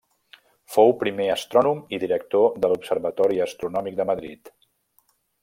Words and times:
Fou 0.75 0.93
primer 1.03 1.27
astrònom 1.33 1.83
i 1.97 1.99
director 2.05 2.49
de 2.65 2.73
l'Observatori 2.73 3.39
Astronòmic 3.47 4.01
de 4.01 4.09
Madrid. 4.13 4.53